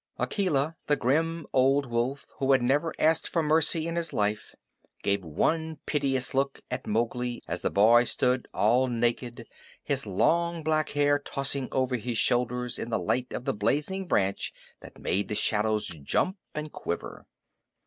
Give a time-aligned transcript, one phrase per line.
[0.17, 4.55] Akela, the grim old wolf who had never asked for mercy in his life,
[5.03, 9.47] gave one piteous look at Mowgli as the boy stood all naked,
[9.83, 14.51] his long black hair tossing over his shoulders in the light of the blazing branch
[14.79, 17.27] that made the shadows jump and quiver.